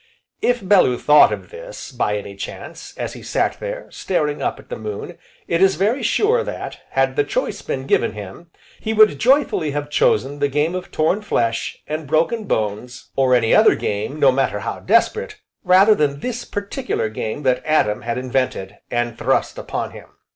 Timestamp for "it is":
5.47-5.75